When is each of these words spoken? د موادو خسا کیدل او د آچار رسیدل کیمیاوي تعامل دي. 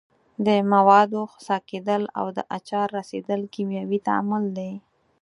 د 0.45 0.47
موادو 0.71 1.21
خسا 1.31 1.57
کیدل 1.69 2.03
او 2.19 2.25
د 2.37 2.39
آچار 2.57 2.87
رسیدل 2.97 3.41
کیمیاوي 3.53 3.99
تعامل 4.07 4.43
دي. 4.57 4.71